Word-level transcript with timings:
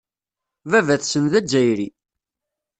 Baba-tsen 0.69 1.23
d 1.31 1.33
Azzayri. 1.39 1.87